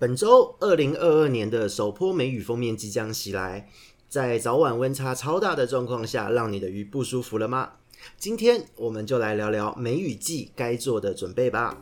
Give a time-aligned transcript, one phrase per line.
[0.00, 3.68] 本周二零二二年的首波梅雨封面即将袭来，
[4.08, 7.72] 在早晚温差超大的状况下，让你的鱼不舒服了吗？
[8.16, 11.78] 今天我们就来聊聊梅雨季该做的准备吧。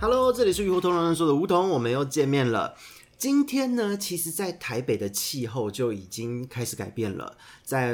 [0.00, 2.74] Hello，这里是鱼活通人说的梧桐，我们又见面了。
[3.18, 7.36] 今天呢，其实，在台北的气候就已经开始改变了。
[7.64, 7.92] 在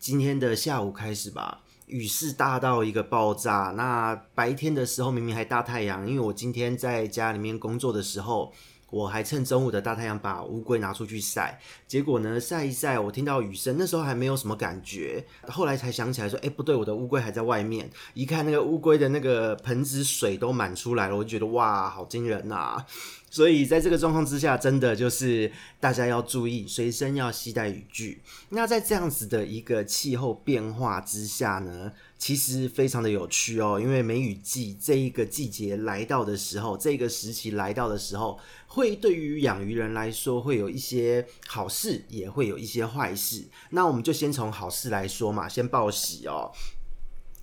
[0.00, 3.74] 今天的下午开始吧，雨势大到一个爆炸。
[3.76, 8.50] 那白天的时候明明还大太阳，因为我今天在家里面工作的时候，
[8.90, 11.60] 我还趁中午的大太阳把乌龟拿出去晒。
[11.86, 15.24] 结果呢，晒一晒，我听到雨声，那时候还没有什么感觉。
[15.48, 17.90] 后来才想起来说，哎，不对，我的乌龟还在外面。
[18.14, 22.84] 一看那个乌龟的那个盆子水都满出来了，我就觉得哇，好惊人呐！
[23.28, 28.22] 所以在这个状况之下，真的就是大家要注意，随身要携带雨具。
[28.50, 33.78] 那在这样子的一个气候变化之下呢，其实非常的有趣哦。
[33.80, 43.44] 因为梅雨季这一个季节来到的时候，这个时期来到的时候，会对于养鱼人来说会有一些好事，也会有一些坏事。
[43.70, 46.52] 那我们就先从好事来说嘛，先报喜哦。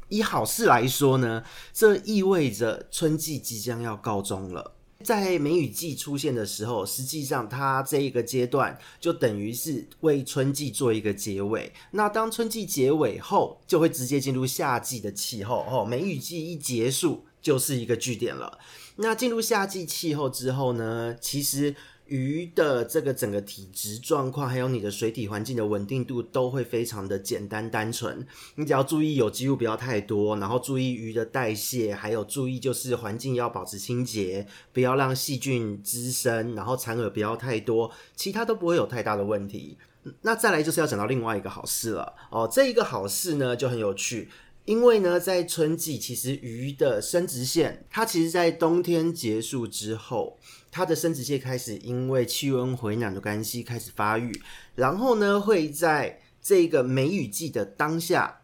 [0.09, 1.43] 以好事来说呢，
[1.73, 4.75] 这意味着春季即将要告终了。
[5.03, 11.71] 在梅雨季出现的时候，实际上它这一个阶段就等于是为春季做一个结尾。
[11.91, 15.65] 那当春季结尾后，就会直接进入夏季的气候。
[15.69, 18.57] 哦，梅雨季一结束，就是一个句点了。
[18.95, 21.75] 那进入夏季气候之后呢，其实。
[22.13, 28.23] 鱼的这个整个体质状况，还有你的水体环境的稳定度，都会非常的简单单纯。
[28.53, 39.79] 你只要注意有机物不要太多，然后注意鱼的代谢，还有注意就是环境要保持清洁，不要让细菌滋生，然后残饵不要太多，其他都不会有太大的问题。
[40.21, 44.29] 那再来就是要讲到另外一个好事了哦，这一个好事呢就很有趣，
[44.65, 50.39] 因为呢在春季，其实鱼的生殖腺，它其实在冬天结束之后。
[50.75, 54.41] 它的生殖腺开始因为气温回暖的关系开始发育，
[54.73, 58.41] 然后呢会在这个梅雨季的当下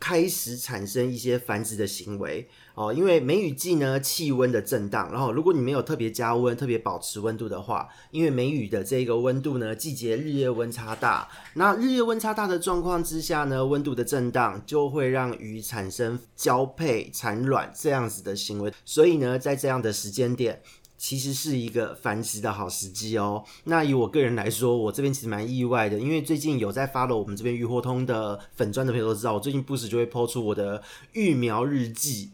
[0.00, 2.92] 开始产生一些繁殖的行为哦。
[2.92, 20.62] 因为梅雨季呢气温的震荡，然后如果你没有特别加温、特别保持温度的话，因为梅雨的这个温度呢，季节日夜温差大，那日夜温差大的状况之下呢，温度的震荡就会让鱼产生交配、产卵这样子的行为，所以呢，在这样的时间点。
[20.98, 23.42] 其实是一个繁殖的好时机哦。
[23.64, 30.80] 那以我个人来说，我这边其实蛮意外的，因为最近有在发了我们这边鱼活通的粉专的朋友都知道，我最近不时就会抛出我的
[31.14, 32.30] 育苗日记。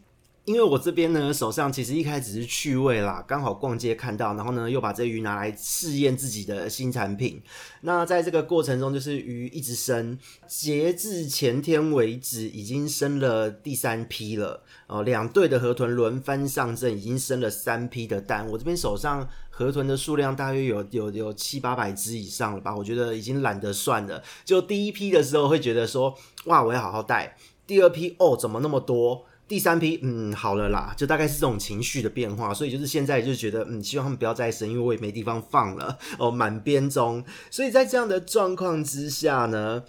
[0.48, 7.42] 因为我这边呢，手上其实一开始是趣味啦，刚好逛街看到，然后呢又把这鱼拿来试验自己的新产品。
[7.82, 14.62] 那在这个过程中，就是鱼一直生，截至前天为止，已经生了第三批了。
[14.86, 18.48] 哦，两对的河豚轮番上阵，已经生了三批的蛋。
[18.48, 22.74] 我这边手上河豚的数量大约有有有七八百只以上了吧？
[22.74, 24.22] 我觉得已经懒得算了。
[24.46, 26.16] 就第一批的时候会觉得说，
[26.46, 27.36] 哇，我要好好带。
[27.66, 29.26] 第二批哦，怎么那么多？
[29.48, 37.24] 第三批，嗯，好了啦，就大概是这种情绪的变化，所以就是现在就觉得，嗯，希望他们不要再生，因为我也没地方放了 哦，满编中。
[37.50, 39.82] 所以在这样的状况之下呢，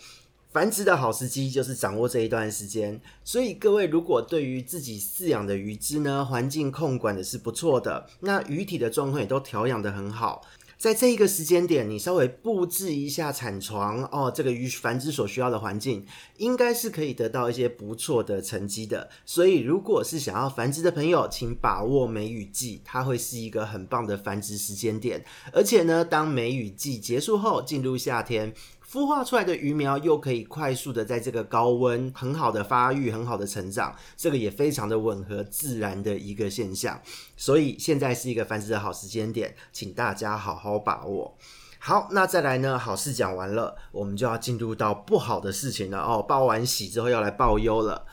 [0.53, 3.01] 繁殖的好时机就是掌握这一段时间。
[3.25, 10.41] 所以各位如果对于自己饲养的鱼只呢，环境控管的是不错的，那鱼体的状况也都调养得很好。
[10.79, 16.05] 在这一个时间点，你稍微布置一下产床哦，这个鱼繁殖所需要的环境，
[16.37, 19.09] 应该是可以得到一些不错的成绩的。
[19.25, 25.21] 所以，如果是想要繁殖的朋友，请把握梅雨季，它会是一个很棒的繁殖时间点。
[25.51, 28.53] 而且呢，当梅雨季结束后，进入夏天。
[28.91, 36.99] 孵化出来的鱼苗又可以快速的在这个高温很好的发育，很好的成长，这个也非常的吻合自然的一个现象，
[37.37, 41.37] 所以现在是一个繁殖的好时间点，请大家好好把握。
[41.77, 46.25] 好，那再来呢，好事讲完了，我们就要进入到不好的事情了哦。
[46.27, 48.07] 报完喜之后要来报忧了，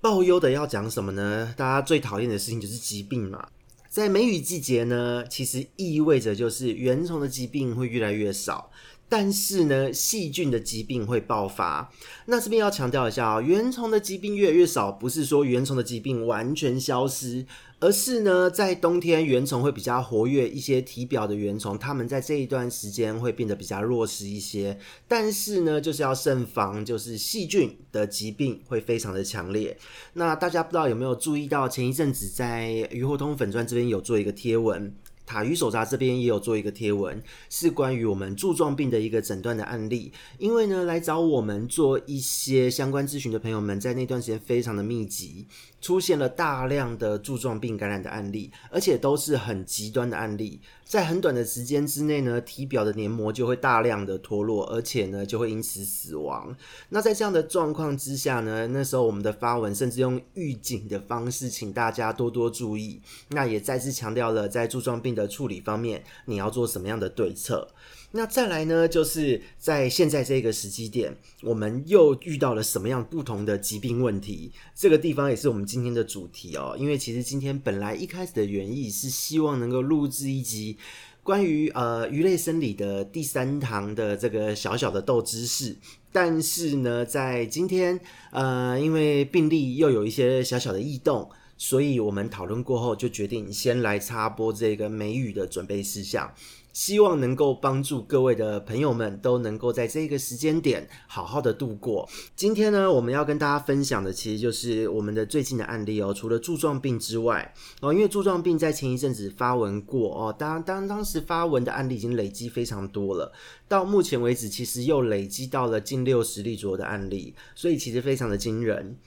[0.00, 1.52] 报忧的要讲什么呢？
[1.58, 3.48] 大家最讨厌的事情就是疾病嘛，
[3.90, 8.70] 在梅雨季节呢，其实意味着就是原虫的疾病会越来越少。
[9.08, 11.92] 但是呢，细菌的疾病会爆发。
[12.26, 17.46] 那这边要强调一下啊，原虫的疾病越来越少，不是说原虫的疾病完全消失，
[17.78, 24.76] 而是呢，在冬天原虫会比较活跃，一些体表的原虫，它们在这一段时间会变得比较弱势一些。
[25.06, 29.76] 但是呢，就是要慎防，就是细菌的疾病会非常的强烈。
[30.14, 34.92] 那大家不知道有没有注意到，前一阵子在鱼货通粉专这边有做一个贴文。
[35.26, 37.20] 塔鱼手札这边也有做一个贴文，
[37.50, 40.12] 是关于我们柱状病的一个诊断的案例。
[40.38, 45.46] 因为呢，来找我们做一些相关咨询的朋友们，在那段时间非常的密集，
[45.86, 50.60] 出现了大量的柱状病感染的案例，而且都是很极端的案例。
[50.84, 56.56] 在很短的时间之内呢，体表的黏膜就会大量的脱落，而且呢，就会因此死亡。
[56.88, 63.00] 那在这样的状况之下呢，那时候我们的发文甚至用预警的方式，请大家多多注意。
[63.28, 67.68] 那也再次强调了，在柱状病的处理方面，你要做什么样的对策。
[68.16, 74.50] 那再来呢，就是在现在这个时机点，我们又遇到了什么样不同的疾病问题？
[74.74, 76.74] 这个地方也是我们今天的主题哦。
[76.78, 80.78] 因为其实今天本来一开始的原意是希望能够录制一集
[81.22, 85.76] 关于呃鱼类生理的第三堂的这个小小的豆知识，
[86.10, 88.00] 但是呢，在今天
[88.32, 91.28] 呃，因为病例又有一些小小的异动。
[91.58, 96.30] 所以我们讨论过后，就决定先来插播这个梅雨的准备事项，
[96.72, 102.06] 希望能够帮助各位的朋友们都能够在这个时间点好好的度过。
[102.34, 106.12] 今天呢，我们要跟大家分享的其实就是我们的最近的案例哦。
[106.12, 113.32] 除了柱状病之外哦，因为柱状病在前一阵子发文过哦，当当当时发文的案例已经累积非常多了，
[113.66, 118.98] 到目前为止其实又累积到了近六十例左右的案例，所以其实非常的惊人。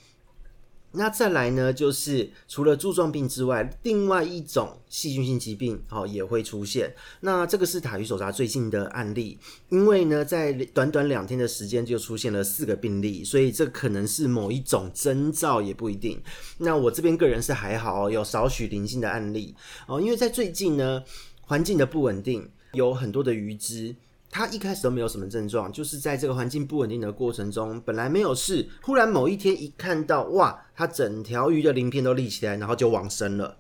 [0.92, 6.96] 那再来呢，就是除了柱状病之外，另外一种细菌性疾病哦也会出现。
[7.22, 9.38] 那这个是塔鱼手札最近的案例，
[9.70, 16.20] 因为呢，在短短两天的时间就出现了四个病例，所以这可能是某一种征兆也不一定。
[16.58, 19.56] 那我这边个人是还好，有少许零星的案例
[19.88, 21.04] 哦，因为在最近呢，
[21.42, 23.96] 环境的不稳定，有很多的鱼只。
[24.31, 33.58] 它一开始都没有什么症状，就是在这个环境不稳定的过程中，本来没有事，忽然某一天一看到，哇，它整条鱼的鳞片都立起来，然后就往生了。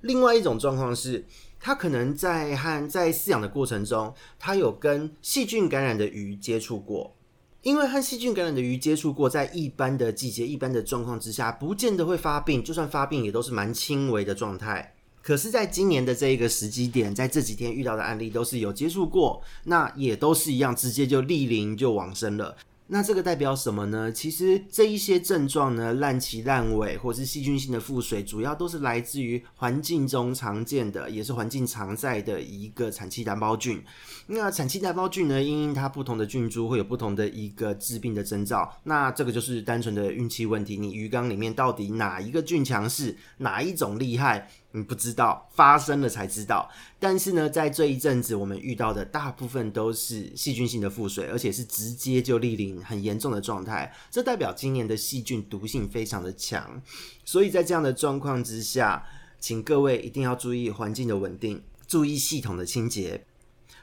[0.00, 1.24] 另外一种状况是，
[1.60, 7.14] 它可能在和在饲养的过程中，它有跟细菌感染的鱼接触过，
[7.62, 14.94] 因为和细菌感染的鱼接触过，在一般的季节、一般的状况之下，不见得会发病，就算发病，也都是蛮轻微的状态。
[15.22, 22.56] 可是，在今年的这一个时机点，在这几天遇到的案例都是有接触过，那也都是一样，直接就立鳞就往生了。
[22.92, 24.10] 那这个代表什么呢？
[24.10, 33.80] 其实这一些症状呢，烂鳍烂尾或是细菌性的腹水，主要都是来自于环境中常见的，也是环境常在的一个产气单胞菌。
[34.26, 38.68] 那产气单胞菌呢，因它不同的菌株会有不同的一个致病的征兆。
[38.82, 44.50] 那这个就是单纯的运气问题，你鱼缸里面到底哪一个菌强势，哪一种厉害？
[44.72, 46.70] 你不知道，发生了才知道。
[46.98, 53.92] 但是呢，在这一阵子，我们遇到的大部分都是细菌性的腹水，而且是直接就莅临，很严重的状态。
[54.10, 56.80] 这代表今年的细菌毒性非常的强。
[57.24, 59.04] 所以在这样的状况之下，
[59.40, 63.24] 请各位一定要注意环境的稳定，注意系统的清洁，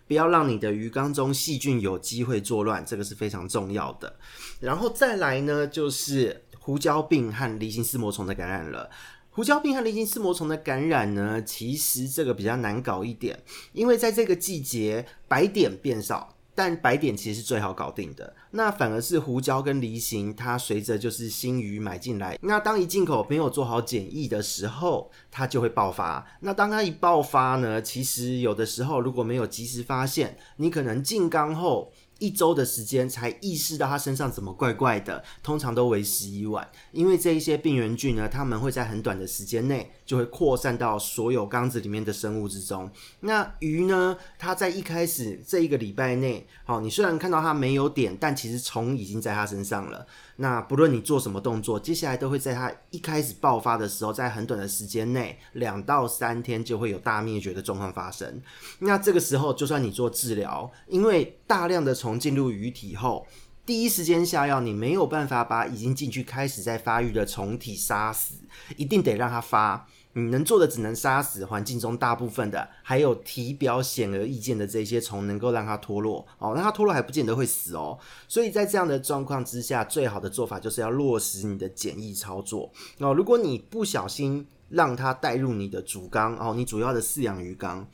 [0.08, 4.16] 不要让你的鱼缸中细菌有机会作乱，这个是非常重要的。
[4.62, 8.90] 然后再来呢，就是胡椒病和离型丝膜虫的感染了。
[9.38, 13.40] 胡椒病和离型丝膜虫的感染呢，其实这个比较难搞一点，
[13.72, 18.36] 因为在这个季节白点变少，但白点其实是最好搞定的。
[18.50, 26.26] 那反而是胡椒跟离型，它随着就是新鱼买进来，那当一进口没有做好检疫的时候，它就会爆发。
[26.40, 31.94] 那当它一爆发呢，其实有的时候如果没有及时发现，你可能进缸后。
[32.20, 36.68] 一周的时间才意识到它身上怎么怪怪的，通常都为时已晚。
[36.92, 42.90] 因为这一些病原菌呢，它们会在很短的时间内就会扩散到所有缸子里面的生物之中。
[43.20, 50.06] 那鱼呢，它在一开始这一个礼拜内，好，你虽然看到它没有点，但其实虫已经在它身上了。
[50.40, 58.42] 那不论你做什么动作，接下来都会在它一开始爆发的时候，在很短的时间内，两到三天就会有大灭绝的状况发生。
[58.80, 63.26] 那这个时候，就算你做治疗，因为大量的虫进入鱼体后，
[63.66, 68.36] 第一时间下药，你没有办法把已经进去开始在发育的虫体杀死，
[68.76, 69.88] 一定得让它发。
[70.18, 76.54] 你能做的只能杀死环境中大部分的，还有体表显而易见的这些虫，能够让它脱落哦。
[76.56, 78.00] 那它脱落还不见得会死哦。
[78.28, 83.14] 所以在这样的状况之下，最好的做法就是要落实你的简易操作那。
[83.14, 87.88] 如果你不小心让它带入你的主缸哦，你主要的饲养鱼缸。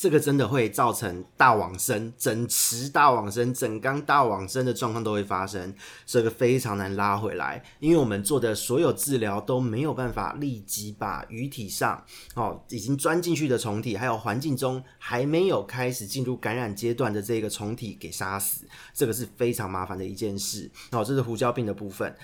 [0.00, 5.74] 这个真的会造成大往生，整池大往生，整缸大往生的状况都会发生，
[6.06, 12.02] 这个非常难拉回来，因为我们做的所有治疗都没有办法立即把鱼体上
[12.34, 18.64] 哦已经钻进去的虫体，还有环境中还没有开始进入感染阶段的这个虫体给杀死，
[18.94, 20.70] 这个是非常麻烦的一件事。
[20.92, 22.16] 哦，这是胡椒病的部分。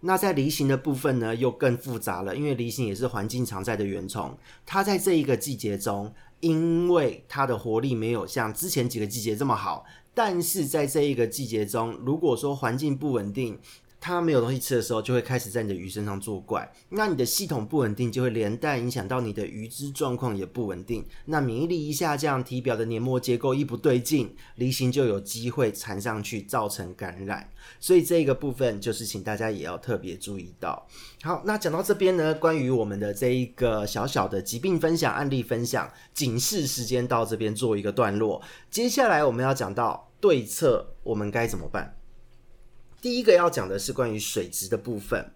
[0.00, 6.10] 那在离型的部分呢，又更复杂了，因为离型也是环境常在的原虫，它在这一个季节中。
[6.42, 13.58] 因为它的活力没有像之前几个季节这么好，但是在这一个季节中，如果说环境不稳定，
[14.02, 16.68] 它没有东西吃的时候，就会开始在你的鱼身上作怪。
[16.88, 21.06] 那你的系统不稳定，就会连带影响到你的鱼只状况也不稳定。
[21.26, 27.48] 那免疫力一下降，体表的黏膜结构一不对劲，离型就有机会缠上去，造成感染。
[27.78, 30.84] 所以这个部分就是请大家也要特别注意到。
[31.22, 38.42] 好，那讲到这边呢，关于我们的这一个小小的疾病分享、案例分享、警示时间到这边做一个段落。
[38.68, 41.94] 接下来我们要讲到对策，我们该怎么办？
[43.02, 45.32] 第一个要讲的是关于水质的部分，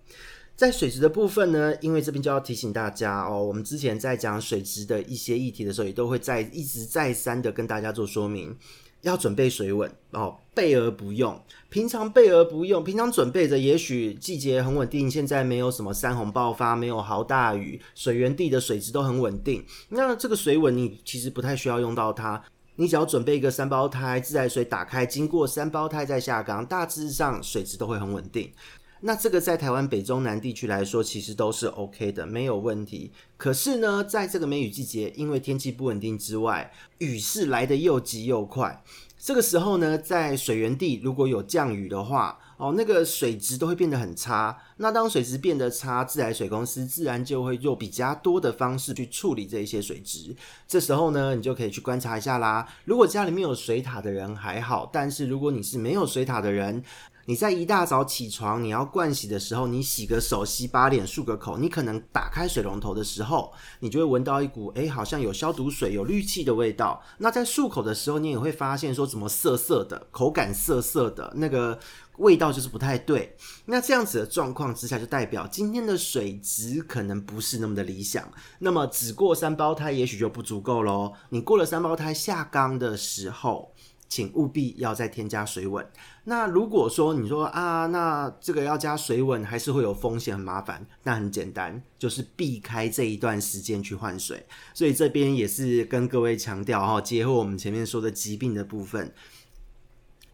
[0.54, 8.56] 在水质的部分呢，因为这边就要提醒大家哦，我们之前在讲水质的一些议题的时候，也都会再一直再三的跟大家做说明，
[9.00, 11.42] 要准备水稳哦，备而不用。
[11.68, 22.44] 平常备而不用，平常准备着，也许季节很稳定，现在没有什么山洪爆发，没有豪大雨，水源地的水质都很稳定，那这个水稳你其实不太需要用到它。
[22.76, 28.52] 你只要准备一个三胞胎，自来水打开，经过三胞胎再下缸，大致上水质都会很稳定。
[29.00, 33.12] 那这个在台湾北中南地区来说，其实都是 OK 的，没有问题。
[33.36, 38.82] 可是呢，在这个梅雨季节，因为天气不稳定之外，雨势来得又急又快，
[39.18, 44.56] 这个时候呢，在水源地如果有降雨的话，哦，那个水质都会变得很差。
[44.76, 50.36] 那当水质变得差，自来水公司自然就会用比较多的方式去处理这一些水质。
[50.68, 52.68] 这时候呢，你就可以去观察一下啦。
[52.84, 56.84] 如果家里面有水塔的人还好，但是如果你是没有水塔的人，
[57.28, 67.02] 你在一大早起床，你要盥洗的时候，你洗个手、洗把脸、漱个口，你可能打开水龙头的时候，你就会闻到一股诶，好像有消毒水、有氯气的味道。
[67.18, 71.76] 那在漱口的时候，你也会发现说，怎么涩涩的，口感涩涩的，那个
[72.18, 73.36] 味道就是不太对。
[73.64, 78.30] 那这样子的状况之下，就代表今天的水质可能不是那么的理想。
[78.60, 81.12] 那么只过三胞胎，也许就不足够喽。
[81.30, 83.74] 你过了三胞胎下缸的时候，
[84.08, 85.86] 请务必要再添加水稳。
[86.24, 90.86] 那如果说你说啊，那这个要加水稳还是会有风险，很麻烦。
[91.04, 94.46] 那很简单，就是避开这一段时间去换水。
[94.74, 99.12] 所以这边也是跟各位强调哈，结合我们前面说的疾病的部分。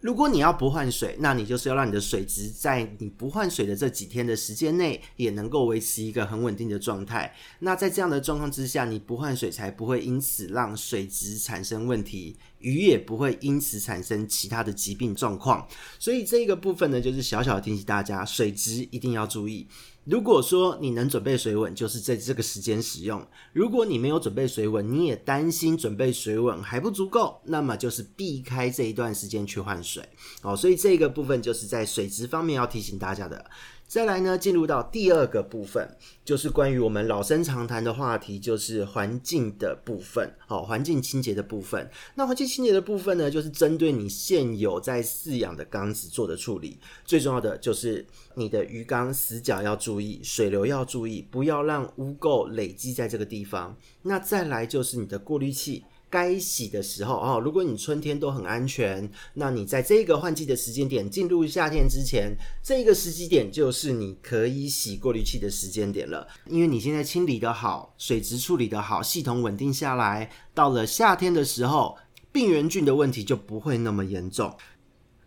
[0.01, 7.33] 如果你要不换水，那你就是要让你的水质在你不换水的这几天的时间内，也能够维持一个很稳定的状态。
[7.61, 15.67] 那在这样的状况之下，你不换水才不会因此让水质产生问题，鱼也不会因此产生其他的疾病状况。
[15.99, 19.67] 所以这个部分呢，就是小小的提醒大家，水质一定要注意。
[20.05, 23.21] 如果说你能准备水稳，就是在这个时间使用；
[23.53, 30.03] 如果你没有准备水稳，你也担心准备水稳还不足够，那么就是避开这一段时间去换水。
[30.43, 33.49] 哦，所以这个部分就是在水质方面要提醒大家的。
[33.93, 35.87] 再来呢，进入到第二个部分，
[36.25, 41.91] 就是关于我们老生常谈的话题，就是环境的部分，好，环境清洁的部分。
[42.15, 46.79] 那环境清洁的部分呢，就是针对你现有在饲养的缸子做的处理。
[47.05, 53.77] 最重要的就是你的鱼缸死角要注意，水流要注意，不要让污垢累积在这个地方。
[54.01, 55.85] 那再来就是你的过滤器。
[56.13, 66.29] 该洗的时候哦，如果你春天都很安全，那你在这个换季的时间点进入夏天之前，这个时机点就是你可以洗过滤器的时间点了。
[66.47, 71.97] 因为你现在清理得好，水质处理得好，系统稳定下来，到了夏天的时候，
[72.31, 74.55] 病原菌的问题就不会那么严重。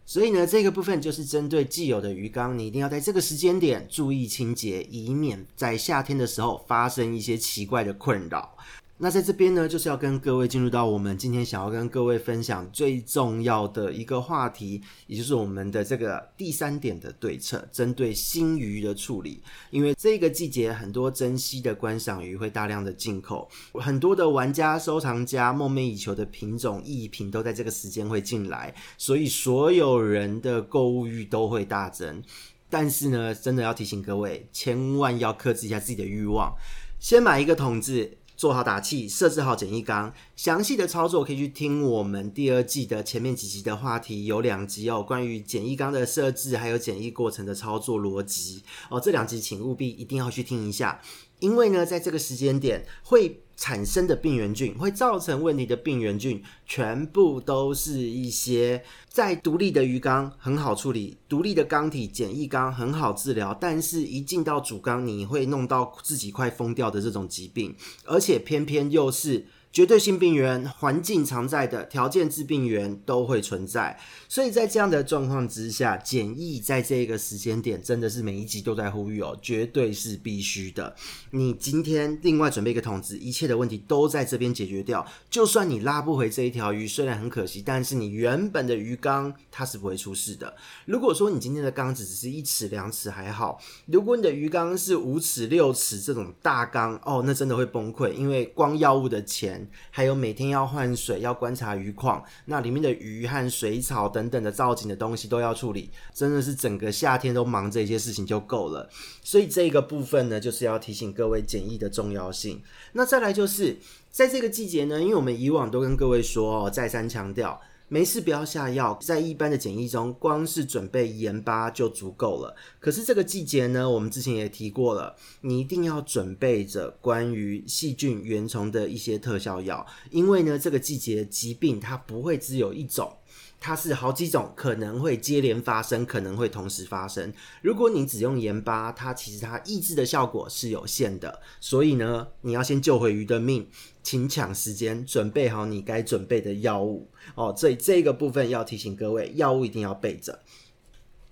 [0.05, 8.55] 所以呢，这个部分就是针对既有的鱼缸，你一定要在这个时间点注意清洁，以免在夏天的时候发生一些奇怪的困扰。
[8.97, 19.41] 那在这边呢，就是要跟各位进入到我们今天想要跟各位分享最重要的一个话题，也就是我们的这个第三点的对策，针对新鱼的处理。
[19.69, 32.23] 因为这个季节很多珍稀的观赏鱼会大量的进口，很多的玩家、收藏家梦寐以求的品种异品都在这个时间会进来，所以所有人的购物欲都会大增。
[32.69, 36.55] 但是呢，真的要提醒各位，千万要克制一下自己的欲望，
[36.97, 38.19] 先买一个桶子。
[38.35, 51.01] 做好打气，设置好简易缸，详细的操作可以去听我们第二季的前面几集的话题，有两集哦，关于简易缸的设置，还有简易过程的操作逻辑哦，这两集请务必一定要去听一下。
[51.39, 69.45] 因为呢，在这个时间点会产生的病原菌，会造成问题的病原菌，全部都是一些在独立的鱼缸很好处理，独立的缸体简易缸很好治疗，但是一进到主缸，你会弄到自己快疯掉的这种疾病，而且偏偏又是
[69.75, 73.99] 绝对性病原、环境常在的条件致病源都会存在。
[74.29, 80.95] 所以在这样的状况之下，检疫在这个时间点真的是每一集都在呼吁哦，绝对是必须的。
[81.31, 85.05] 你今天另外准备一个桶子，一切的问题都在这边解决掉。
[85.29, 90.55] 就算你拉不回这一条鱼，虽然很可惜，但是你原本的鱼缸它是不会出事的。
[90.85, 108.89] 如果说你今天的缸子只是一尺两尺还好，如果你的鱼缸是五尺六尺这种大缸哦，那真的会崩溃，因为光药物的钱，还有每天要换水、要观察鱼况，那里面的鱼和水草等等的造景的东西都要处理，真的是整个夏天都忙这些事情就够了。
[109.23, 112.61] 所以这个部分呢，就是要提醒各位检疫的重要性。
[112.93, 113.77] 那再来就是
[114.11, 117.61] 在这个季节呢，因为我们以往都跟各位说哦，再三强调。
[117.95, 118.99] 没事，不要下药。
[119.01, 122.53] 在一般的检疫中，光是准备盐巴就足够了。
[122.77, 133.15] 可是这个季节呢，我们之前也提过了，你一定要准备着关于细菌、原虫的一些特效药，因为呢，这个季节疾病它不会只有一种。
[133.57, 137.33] 它是好几种，可能会接连发生，可能会同时发生。
[137.61, 141.41] 如果你只用盐巴，它其实它抑制的效果是有限的。
[141.61, 143.65] 所以呢，你要先救回鱼的命，
[144.05, 147.51] 请抢时间，准备好你该准备的药物哦。
[147.57, 150.39] 所以这个部分要提醒各位，药物一定要备着。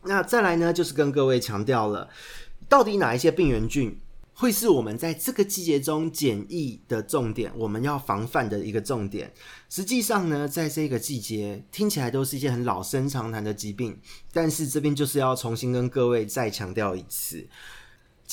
[0.06, 2.10] 那再来呢，就是跟各位强调了，
[2.68, 3.96] 到底哪一些病原菌，
[4.34, 9.32] 会是我们在这个季节中检疫的重点，我们要防范的一个重点。
[9.70, 13.96] 实际上呢，在这个季节听起来都是一些很老生常谈的疾病，
[14.32, 17.48] 但是这边就是要重新跟各位再强调一次。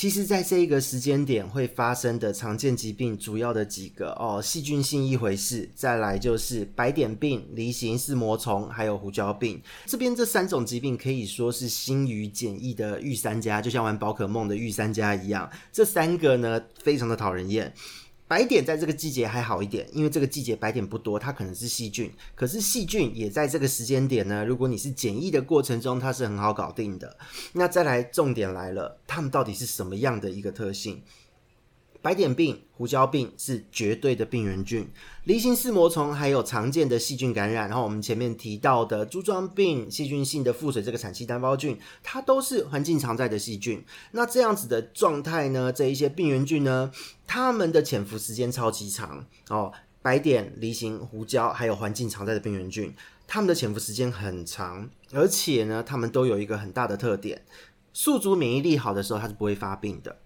[0.00, 9.60] 其实，在这一个时间点会发生的常见疾病，主要的几个哦，细菌性一回事，再来就是白点病、梨形似魔虫，还有胡椒病。
[9.84, 15.50] 这边这三种疾病可以说是新鱼检疫的御三家，就像玩宝可梦的御三家一样。
[15.70, 17.70] 这三个呢，非常的讨人厌。
[18.30, 22.08] 白点在这个季节还好一点，因为这个季节白点不多，它可能是细菌。
[22.36, 27.16] 可是细菌也在这个时间点呢，如果你是检疫的过程中，它是很好搞定的。
[27.54, 31.02] 那再来，重点来了，它们到底是什么样的一个特性？
[32.02, 34.88] 白点病、胡椒病是绝对的病原菌，
[35.24, 37.68] 梨形似膜虫还有常见的细菌感染。
[37.68, 43.84] 然后我们前面提到的珠状病、细菌性的腹水这个产气单胞菌，它都是环境常在的细菌。
[44.12, 46.90] 那这样子的状态呢，这一些病原菌呢，
[47.26, 49.72] 它们的潜伏时间超级长哦。
[50.02, 52.94] 白点、梨形、胡椒还有环境常在的病原菌，
[53.26, 57.44] 它们的潜伏时间很长，而且呢，它们都有一个很大的特点：
[57.92, 60.16] 宿主免疫力好的时候，它是不会发病的。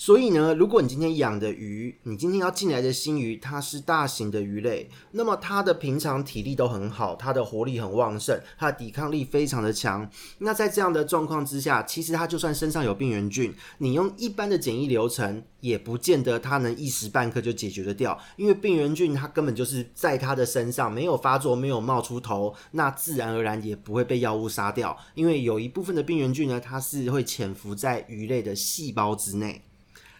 [0.00, 10.08] 所以呢，如果你今天养的鱼，你今天要进来的新鱼，它是大型的鱼类，那么它的平常体力都很好，它的活力很旺盛，它的抵抗力非常的强。
[10.38, 29.64] 那在这样的状况之下，其实它就算身上有病原菌，你用一般的检疫流程，也不见得它能一时半刻就解决得掉，因为病原菌它根本就是在它的身上没有发作，没有冒出头，那自然而然也不会被药物杀掉，因为有一部分的病原菌呢，它是会潜伏在鱼类的细胞之内。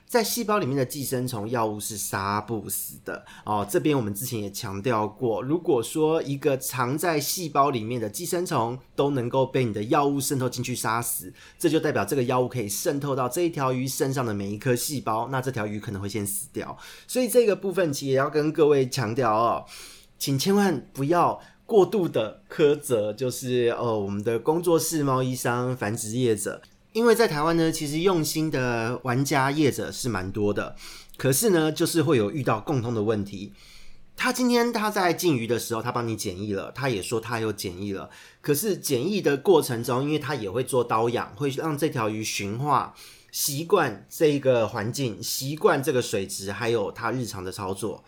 [0.08, 3.66] 在细胞里面的寄生虫药物是杀不死的哦。
[3.68, 16.76] 这边我们之前也强调过，如果说一个藏在细胞里面的寄生虫都能够被你的药物渗透进去杀死，这就代表这个药物可以渗透到这一条鱼身上的每一颗细胞，那这条鱼可能会先死掉。
[17.06, 19.66] 所以这个部分其实也要跟各位强调哦，
[20.18, 26.62] 请千万不要过度的苛责，就是呃我们的工作室贸易商繁殖业者。
[26.92, 30.74] 因为在台湾呢，其实用心的玩家业者是蛮多的，
[31.16, 33.52] 可是呢，就是会有遇到共通的问题。
[34.16, 42.94] 他今天他在进鱼的时候，他帮你检疫了，他也说他有检疫了，可是检疫的过程中，因为他也会做刀养，会让这条鱼驯化，
[43.30, 48.02] 习惯这一个环境，习惯这个水质，还有他日常的操作。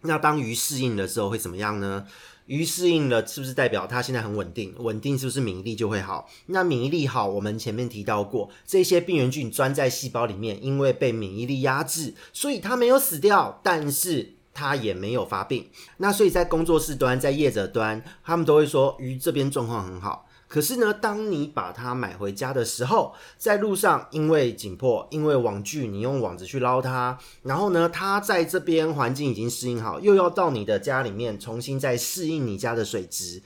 [0.00, 2.06] 那当鱼适应的时候会怎么样呢？
[2.50, 4.74] 鱼适应了，是不是代表它现在很稳定？
[4.78, 6.28] 稳定是不是免疫力就会好？
[6.46, 15.68] 那免疫力好，我们前面提到过，这些病原菌钻在细胞里面，因为被免疫力压制，所以它没有死掉，但是它也没有发病。
[15.98, 20.26] 那所以在工作室端，在业者端，他们都会说鱼这边状况很好。
[20.50, 33.40] 可是呢，当你把它买回家的时候，在路上因为紧迫，因为网具，你用网子去捞它，然后呢，它在这边环境已经适应好，又要到你的家里面重新再适应你家的水质，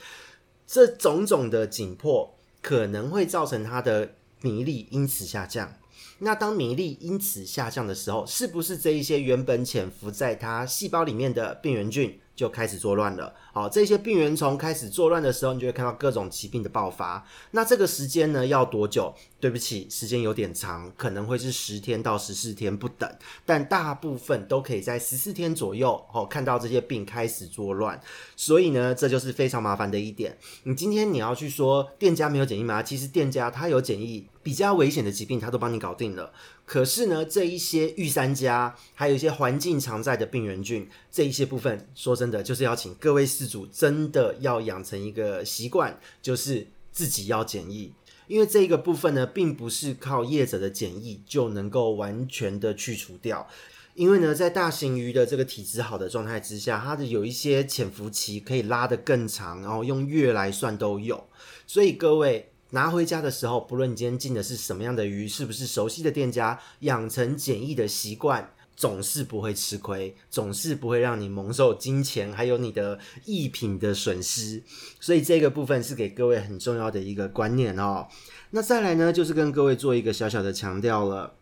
[0.66, 5.74] 这种种的紧迫可能会造成它的免疫力因此下降。
[6.20, 13.32] 那当免疫力因此下降的时候，是不是这一些原本潜伏在它细胞里面的病原菌就开始作乱了。
[13.52, 17.24] 好，这些病原虫开始作乱的时候，你就会看到各种疾病的爆发。
[17.52, 19.14] 那这个时间呢，要多久？
[19.38, 23.08] 对不起，时间有点长，可能会是十天到十四天不等，
[23.44, 28.00] 但大部分都可以在十四天左右哦，看到这些病开始作乱。
[28.36, 30.36] 所以呢，这就是非常麻烦的一点。
[30.62, 32.82] 你今天你要去说店家没有检疫吗？
[32.82, 36.32] 其实店家他有检疫，比较危险的疾病他都帮你搞定了。
[36.66, 47.92] 可是呢，这一些御三家，还有一些环境常在的病原菌，这一些部分，说真的，就是要请各位饲主真的要养成一个习惯，就是自己要检疫，
[48.26, 53.46] 因为这一个部分呢，并不是靠业者的检疫就能够完全的去除掉。
[53.94, 61.28] 因为呢，在大型鱼的这个体质好的状态之下，它的有一些潜伏期可以拉得更长，然后用月来算都有。
[61.66, 62.50] 所以各位。
[62.74, 74.60] 拿回家的时候，不论你今天进的是什么样的鱼，是不是熟悉的店家，养成简易的习惯，总是不会吃亏，总是不会让你蒙受金钱还有你的艺品的损失。
[74.98, 78.08] 所以这个部分是给各位很重要的一个观念哦。
[78.50, 81.34] 那再来呢，就是跟各位做一个小小的强调了。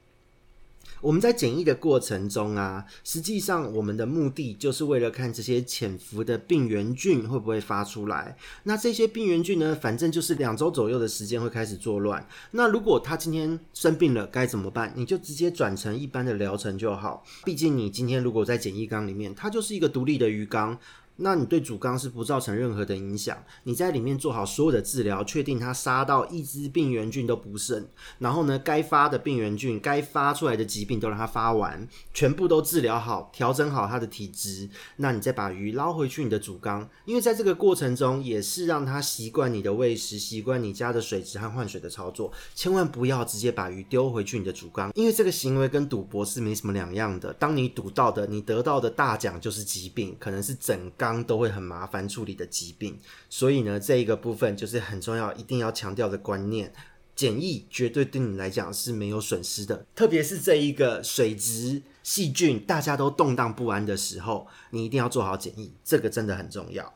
[1.02, 8.36] 我们在检疫的过程中啊，实际上我们的目的就是为了看这些潜伏的病原菌会不会发出来。
[8.62, 12.24] 那这些病原菌呢，反正就是两周左右的时间会开始作乱。
[12.52, 14.92] 那如果他今天生病了，该怎么办？
[14.94, 17.24] 你就直接转成一般的疗程就好。
[17.44, 20.78] 毕竟你今天如果在检疫缸里面，它就是一个独立的鱼缸。
[21.22, 27.86] 那你对主缸是不造成任何的影响，你在里面做好所有的治疗，确定它杀到一只病原菌都不剩，
[28.18, 47.32] 然后呢，该发的病原菌、该发出来的疾病都让它发完，全部都治疗好，调整好它的体质，那你再把鱼捞回去你的主缸，因为在这个过程中也是让它习惯你的喂食，习惯你家的水质和换水的操作，千万不要直接把鱼丢回去你的主缸，因为这个行为跟赌博是没什么两样的。
[47.34, 51.11] 当你赌到的，你得到的大奖就是疾病，可能是整缸。
[51.24, 52.96] 都会很麻烦处理的疾病，
[53.28, 56.72] 所以呢，这一个部分就是很重要，一定要强调的观念。
[57.14, 66.94] 检疫绝对对你来讲是没有损失的，特别是这一个水质细菌大家都动荡不安的时候，你一定要做好检疫，这个真的很重要。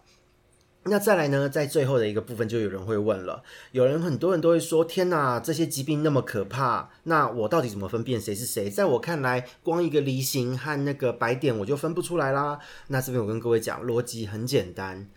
[0.89, 12.61] 那再来呢，在最后的一个部分，就有人会问了，有人很多人都会说：“天哪，这些疾病那么可怕，那我到底怎么分辨谁是谁？”在我看来，光一个梨形和那个白点我就分不出来啦。
[12.89, 15.09] 那这边我跟各位讲，逻辑很简单，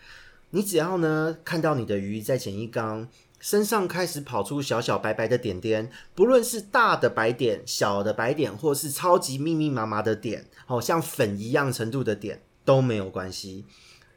[0.50, 3.08] 你只要呢看到你的鱼在检疫缸
[3.40, 13.66] 身上开始跑出小小白白的点点，不论是大的白点、小的白点，或是超级密密麻麻的点，好像粉一样程度的点都没有关系。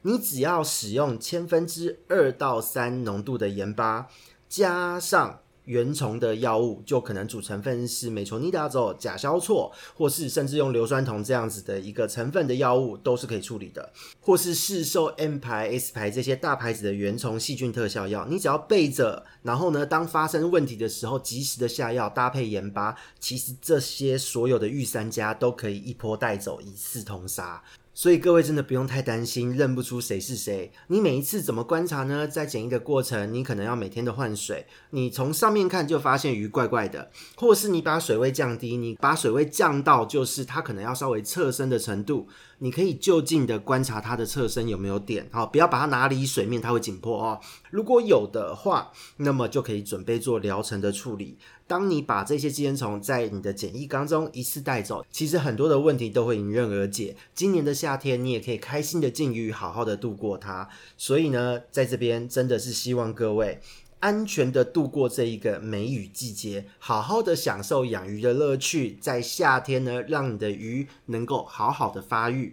[0.03, 4.09] 你只要使用千分之二到三浓度的盐巴，
[4.49, 13.93] 加上原虫的药物，就可能主成分是美错尼达唑、甲硝唑，或是甚至用硫酸铜这样子的一个成分的药物，都是可以处理的。
[14.21, 27.63] 或是市售 M 牌、S 牌这些大牌子的原虫细菌特效药，你只要备着，然后呢，当发生问题的时候，及时的下药，搭配盐巴，其实这些所有的御三家都可以一波带走，一次通杀。
[27.95, 30.73] 所以各位真的不用太担心认不出谁是谁。
[30.87, 32.27] 你每一次怎么观察呢？
[32.27, 34.67] 在检疫的过程，你可能要每天的换水。
[34.91, 42.27] 你从上面看就发现鱼怪怪的，或是你把水位降低，你把水位降到就是它可能要稍微侧身的程度。
[42.63, 47.41] 你可以就近的观察它的侧身有没有点，好，不要把它拿离水面，它会紧迫哦。
[47.71, 51.37] 如果有的话，那么就可以准备做疗程的处理。
[51.67, 57.17] 当你把这些寄生虫在你的检疫缸中一次带走，其实很多的问题都会迎刃而解。
[57.35, 60.69] 今年的夏天，你也可以开心的禁渔，好好的度过它。
[60.97, 63.61] 所以呢，在这边真的是希望各位。
[64.03, 72.53] 安全的度过这一个梅雨季节，好好的享受养鱼的乐趣，在夏天呢，让你的鱼能够好好的发育。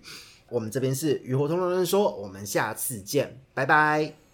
[0.50, 4.29] 我们这边是鱼活通乱乱说，我们下次见，拜拜。